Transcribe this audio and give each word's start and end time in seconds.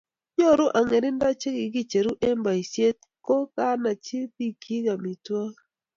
nyoru 0.37 0.65
ang'erindo 0.79 1.29
che 1.41 1.49
kikicheru 1.57 2.11
eng' 2.27 2.43
boisie 2.45 2.89
ko 3.25 3.35
nachi 3.83 4.17
biikchich 4.33 4.87
amitwigik 4.93 5.55